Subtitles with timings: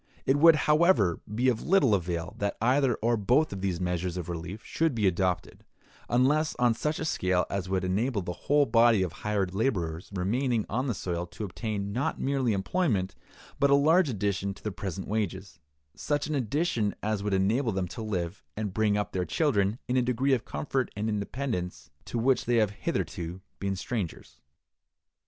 [0.25, 4.29] It would, however, be of little avail that either or both of these measures of
[4.29, 5.63] relief should be adopted,
[6.09, 10.65] unless on such a scale as would enable the whole body of hired laborers remaining
[10.67, 13.13] on the soil to obtain not merely employment,
[13.59, 18.01] but a large addition to the present wages—such an addition as would enable them to
[18.01, 22.45] live and bring up their children in a degree of comfort and independence to which
[22.45, 24.41] they have hitherto been strangers.